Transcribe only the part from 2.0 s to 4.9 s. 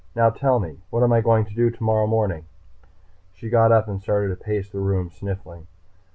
morning?" She got up and started to pace the